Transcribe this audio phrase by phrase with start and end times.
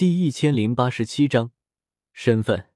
[0.00, 1.52] 第一千零八十七章
[2.14, 2.70] 身份。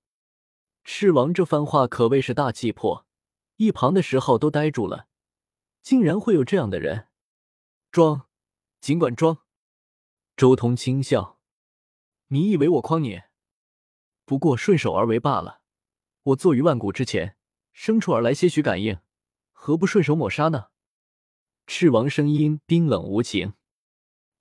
[0.85, 3.07] 赤王这番话可谓是大气魄，
[3.57, 5.09] 一旁的石昊都呆住了，
[5.81, 7.09] 竟然会有这样的人！
[7.91, 8.27] 装，
[8.79, 9.39] 尽管装。
[10.37, 11.41] 周通轻笑
[12.29, 13.23] ：“你以为我诓你？
[14.27, 15.63] 不过顺手而为罢了。
[16.25, 17.39] 我坐于万古之前，
[17.73, 18.99] 生出而来些许感应，
[19.53, 20.67] 何不顺手抹杀呢？”
[21.67, 23.55] 赤王声音冰冷无情：“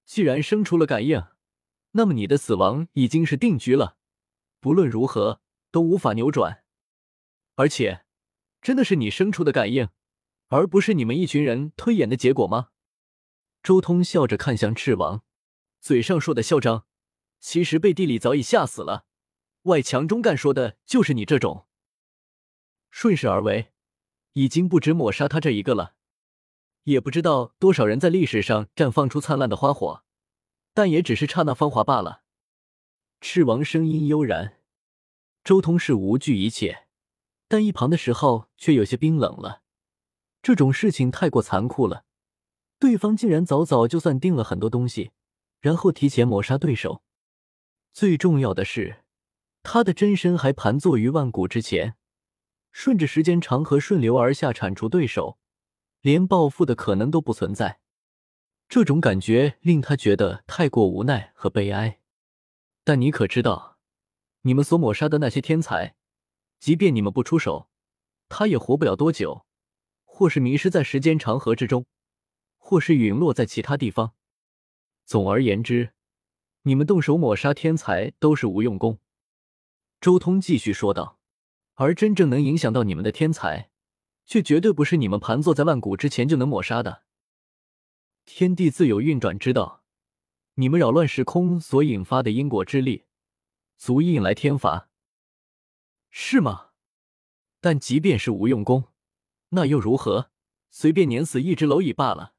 [0.04, 1.26] 既然生出了感应。”
[1.94, 3.98] 那么你的死亡已经是定局了，
[4.59, 5.41] 不论如何
[5.72, 6.63] 都无法扭转。
[7.55, 8.05] 而且，
[8.62, 9.90] 真的是你生出的感应，
[10.49, 12.70] 而不是你们一群人推演的结果吗？
[13.62, 15.23] 周通笑着看向赤王，
[15.80, 16.85] 嘴上说的嚣张，
[17.40, 19.05] 其实背地里早已吓死了。
[19.63, 21.68] 外强中干说的就是你这种。
[22.91, 23.71] 顺势而为，
[24.34, 25.96] 已经不止抹杀他这一个了，
[26.84, 30.02] 也不知道多少人在历史上绽放出灿烂的花火。
[30.73, 32.23] 但也只是刹那芳华罢了。
[33.22, 34.59] 赤王声音悠然，
[35.44, 36.88] 周通是无惧一切，
[37.48, 39.62] 但一旁的石浩却有些冰冷了。
[40.41, 42.04] 这种事情太过残酷了，
[42.79, 45.12] 对方竟然早早就算定了很多东西，
[45.62, 47.01] 然后提前抹杀对手。
[47.94, 49.04] 最重要的是，
[49.62, 51.96] 他的真身还盘坐于万古之前，
[52.71, 55.38] 顺着时间长河顺流而下铲除对手，
[56.01, 57.79] 连报复的可能都不存在。
[58.74, 61.99] 这种感觉令他觉得太过无奈和悲哀，
[62.84, 63.77] 但你可知道，
[64.41, 65.94] 你们所抹杀的那些天才，
[66.59, 67.69] 即便你们不出手，
[68.29, 69.46] 他也活不了多久，
[70.06, 71.85] 或是迷失在时间长河之中，
[72.57, 74.13] 或是陨落在其他地方。
[75.06, 75.91] 总而言之，
[76.63, 78.97] 你们动手抹杀天才都是无用功。
[80.01, 81.19] 周通继续说道，
[81.75, 83.69] 而真正能影响到你们的天才，
[84.25, 87.03] 却绝对不是你们盘坐在万古之前就能抹杀的。
[88.25, 89.84] 天地自有运转之道，
[90.56, 93.06] 你们扰乱时空所引发的因果之力，
[93.78, 94.90] 足以引来天罚，
[96.09, 96.69] 是吗？
[97.59, 98.85] 但即便是无用功，
[99.50, 100.31] 那又如何？
[100.69, 102.34] 随便碾死一只蝼蚁罢了。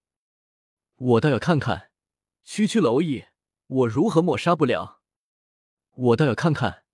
[0.97, 1.91] 我倒要看看，
[2.45, 3.27] 区区蝼蚁，
[3.67, 5.03] 我如何抹杀不了？
[5.93, 6.85] 我倒要看看，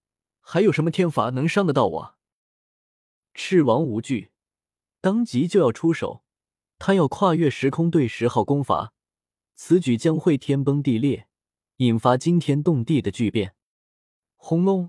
[0.41, 2.19] 还有什么天罚能伤得到我？
[3.35, 4.33] 赤王无惧，
[5.01, 6.25] 当即就要出手。
[6.81, 8.95] 他要跨越时空对十号攻伐，
[9.55, 11.29] 此举将会天崩地裂，
[11.77, 13.55] 引发惊天动地的巨变。
[14.37, 14.89] 轰隆！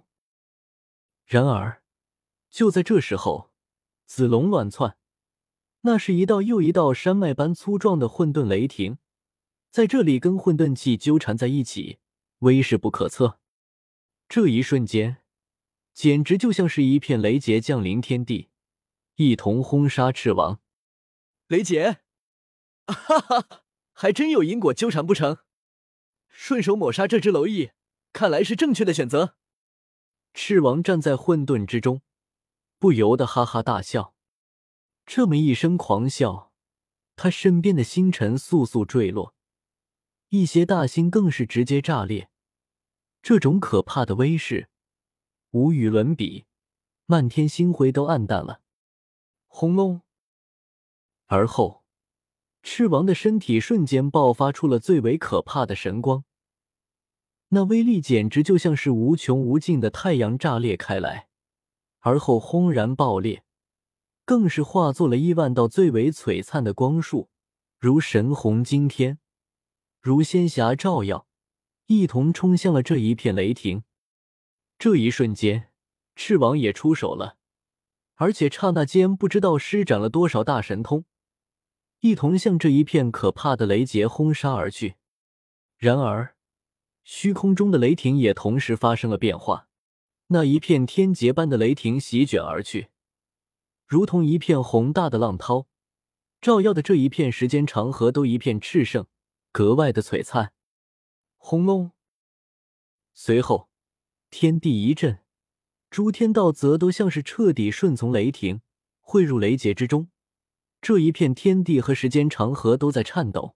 [1.26, 1.84] 然而，
[2.50, 3.52] 就在这时候，
[4.06, 4.96] 子龙乱窜，
[5.82, 8.98] 那是一道又一道山脉般粗壮的混沌雷霆，
[9.70, 12.00] 在这里跟混沌气纠缠在一起，
[12.40, 13.38] 威势不可测。
[14.30, 15.18] 这一瞬间，
[15.94, 18.48] 简直就像是一片雷劫降临天地，
[19.16, 20.62] 一同轰杀赤王。
[21.52, 22.00] 雷劫，
[22.88, 25.40] 哈哈，还真有因果纠缠不成？
[26.30, 27.72] 顺手抹杀这只蝼蚁，
[28.14, 29.36] 看来是正确的选择。
[30.34, 32.04] 赤王站在混沌之中，
[32.80, 34.16] 不由得哈哈大笑。
[35.06, 36.54] 这么一声狂笑，
[37.18, 39.36] 他身边的星辰簌簌坠落，
[40.30, 42.30] 一些大星更是直接炸裂。
[43.22, 44.70] 这种可怕的威势，
[45.50, 46.46] 无与伦比，
[47.08, 48.62] 漫天星辉都暗淡了。
[49.48, 50.02] 轰隆！
[51.34, 51.86] 而后，
[52.62, 56.26] 赤王的身体瞬间爆发出了最为可怕的神光，
[57.48, 61.30] 那威力简直就像是无穷无尽的太阳炸裂开来，
[62.00, 63.46] 而后轰然爆裂，
[64.26, 67.30] 更是化作了亿万道最为璀璨的光束，
[67.80, 69.18] 如神虹惊天，
[70.02, 71.28] 如仙霞照耀，
[71.86, 73.86] 一同冲向了这一片雷霆。
[74.78, 75.70] 这一瞬间，
[76.14, 77.38] 赤王也出手了，
[78.16, 81.06] 而且刹那间不知道施展了多少大神通。
[82.02, 84.96] 一同向这一片可怕的雷劫轰杀而去。
[85.78, 86.36] 然而，
[87.04, 89.68] 虚空中的雷霆也同时发生了变化。
[90.28, 92.90] 那一片天劫般的雷霆席卷而去，
[93.86, 95.68] 如同一片宏大的浪涛，
[96.40, 99.06] 照耀的这一片时间长河都一片炽盛，
[99.52, 100.54] 格外的璀璨。
[101.38, 101.92] 轰隆！
[103.14, 103.70] 随后，
[104.32, 105.20] 天地一震，
[105.92, 108.62] 诸天道则都像是彻底顺从雷霆，
[109.02, 110.10] 汇入雷劫之中。
[110.82, 113.56] 这一片天地和时间长河都在颤抖，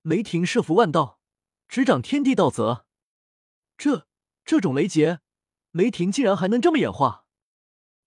[0.00, 1.20] 雷霆设伏万道，
[1.68, 2.86] 执掌天地道则。
[3.76, 4.06] 这
[4.46, 5.20] 这种雷劫，
[5.72, 7.26] 雷霆竟然还能这么演化！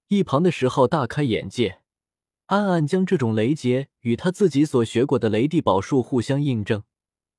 [0.07, 1.81] 一旁的石浩大开眼界，
[2.47, 6.83] 暗暗将这种雷劫与他自己所学过的雷帝宝术互相印证，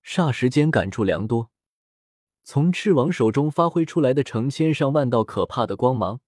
[0.04, 1.50] 霎时间感触良多。
[2.44, 6.20] 从赤王手中发挥出来的成千上万道可怕的光芒，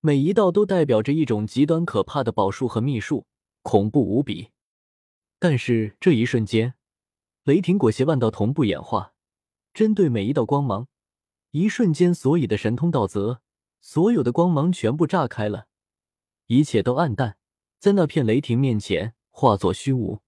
[0.00, 3.26] 每一道都代表着一种极端可怕的宝术和秘术。
[3.64, 4.50] 恐怖无比，
[5.38, 6.74] 但是这一瞬间，
[7.44, 9.14] 雷霆裹挟万道同步演化，
[9.72, 10.86] 针对每一道光芒，
[11.50, 13.40] 一瞬间，所有的神通道则，
[13.80, 15.66] 所有的光芒全部炸开了，
[16.46, 17.38] 一切都暗淡，
[17.78, 20.20] 在那片雷霆面前化作虚无。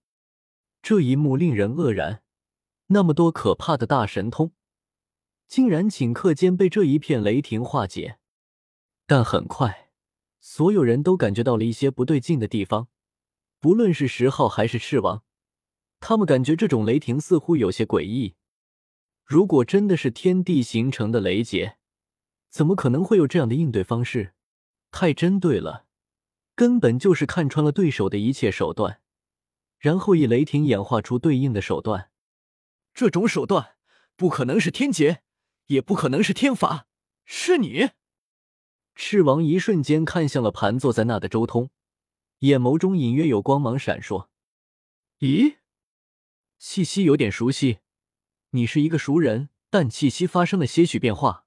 [0.81, 2.23] 这一幕令人愕然，
[2.87, 4.53] 那么多可怕的大神通，
[5.47, 8.19] 竟然顷刻间被这一片雷霆化解。
[9.07, 9.91] 但很快，
[10.41, 12.89] 所有人都感觉到了一些不对劲的地方，
[13.59, 15.23] 不论是十号还是赤王，
[16.01, 18.37] 他们感觉这种雷霆似乎有些诡异。
[19.25, 21.79] 如果真的是天地形成的雷劫，
[22.49, 24.35] 怎么可能会有这样的应对方式？
[24.93, 25.87] 太针对了，
[26.55, 29.01] 根本就是看穿了对手的一切手段。
[29.79, 32.11] 然后以雷霆演化出对应的手段，
[32.95, 33.77] 这种手段
[34.17, 35.23] 不可能是天劫，
[35.67, 36.87] 也不可能是天罚，
[37.25, 37.91] 是你！
[38.95, 41.69] 赤王一瞬间看向了盘坐在那的周通，
[42.41, 44.29] 眼眸中隐约有光芒闪烁。
[45.21, 45.57] 咦，
[46.59, 47.79] 气息有点熟悉，
[48.51, 51.47] 你是一个熟人，但气息发生了些许变化。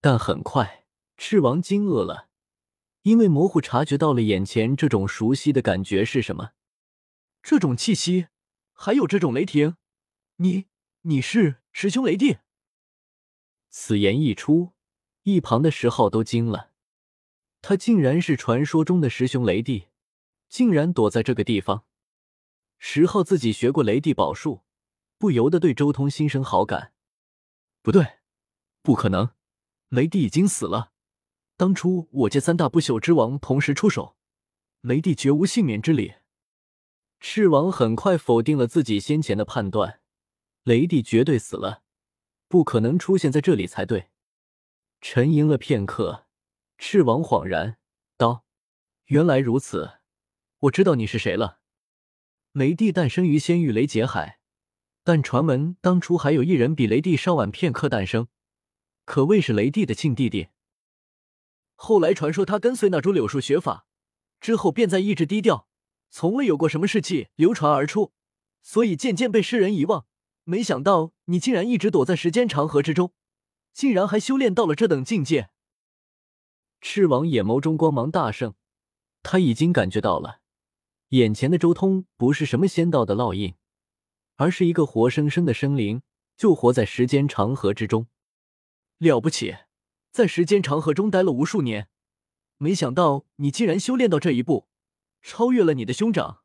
[0.00, 0.86] 但很快，
[1.18, 2.30] 赤王惊愕了，
[3.02, 6.52] 因为模糊察觉到了眼前这种熟悉的感觉是什么。
[7.42, 8.28] 这种气息，
[8.72, 9.76] 还有这种雷霆，
[10.36, 10.66] 你
[11.02, 12.38] 你是师兄雷帝？
[13.68, 14.72] 此言一出，
[15.24, 16.72] 一旁的石昊都惊了。
[17.60, 19.88] 他竟然是传说中的师兄雷帝，
[20.50, 21.86] 竟然躲在这个地方。
[22.78, 24.64] 十号自己学过雷帝宝术，
[25.16, 26.92] 不由得对周通心生好感。
[27.80, 28.18] 不对，
[28.82, 29.30] 不可能，
[29.88, 30.92] 雷帝已经死了。
[31.56, 34.16] 当初我界三大不朽之王同时出手，
[34.80, 36.14] 雷帝绝无幸免之理。
[37.20, 40.00] 赤王很快否定了自己先前的判断，
[40.64, 41.82] 雷帝绝对死了，
[42.48, 44.08] 不可能出现在这里才对。
[45.02, 46.26] 沉吟了片刻，
[46.78, 47.78] 赤王恍然
[48.16, 48.44] 道
[49.06, 49.99] ：“原来如此，
[50.60, 51.60] 我知道你是谁了。
[52.52, 54.40] 雷帝诞生于仙域雷劫海，
[55.02, 58.28] 但传闻当初还有一人比雷帝稍晚片刻诞生，
[59.04, 60.48] 可谓是雷帝的亲弟弟。
[61.74, 63.86] 后来传说他跟随那株柳树学法，
[64.40, 65.66] 之后便在一直低调。”
[66.12, 68.12] 从未有过什么事迹流传而出，
[68.62, 70.06] 所以渐渐被世人遗忘。
[70.42, 73.14] 没想到你竟然一直躲在时间长河之中，
[73.72, 75.50] 竟然还修炼到了这等境界。
[76.80, 78.54] 赤王眼眸中光芒大盛，
[79.22, 80.39] 他已经感觉到了，
[81.10, 83.54] 眼前的周通不是什么仙道的烙印，
[84.36, 86.02] 而是一个活生生的生灵，
[86.36, 88.06] 就活在时间长河之中。
[88.98, 89.56] 了不起，
[90.12, 91.88] 在时间长河中待了无数年，
[92.58, 94.68] 没想到你竟然修炼到这一步。
[95.20, 96.42] 超越了你的兄长，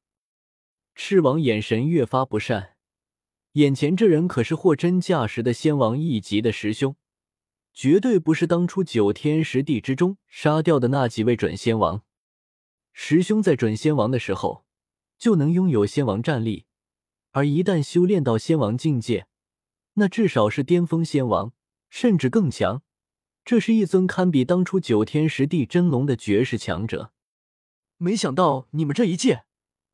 [0.95, 2.75] 赤王眼神越发不善。
[3.53, 6.95] 眼前这人可是货真价实的仙王一级的师兄，
[7.71, 12.03] 绝对不是当初九天十地之中杀掉的那几位准仙王。
[12.97, 14.65] 师兄在准仙王的时候
[15.17, 16.65] 就能拥有仙王战力，
[17.31, 19.27] 而一旦修炼到仙王境界，
[19.95, 21.51] 那至少是巅峰仙王，
[21.89, 22.83] 甚至更强。
[23.43, 27.11] 这是一尊堪比当初九天十地真龙的绝世强者。
[27.97, 29.43] 没想到你们这一届，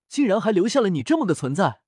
[0.07, 1.80] 竟然还留下了你这么个存在。